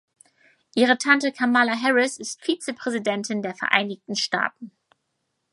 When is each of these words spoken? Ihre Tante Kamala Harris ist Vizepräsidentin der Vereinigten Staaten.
Ihre 0.73 0.97
Tante 0.97 1.31
Kamala 1.31 1.79
Harris 1.79 2.17
ist 2.17 2.41
Vizepräsidentin 2.43 3.43
der 3.43 3.53
Vereinigten 3.53 4.15
Staaten. 4.15 4.71